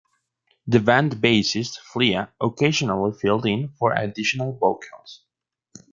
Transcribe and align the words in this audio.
The 0.65 0.79
band's 0.79 1.13
bassist 1.17 1.77
Flea 1.77 2.25
occasionally 2.41 3.13
filled 3.15 3.45
in 3.45 3.69
for 3.77 3.93
additional 3.93 4.51
vocals. 4.51 5.21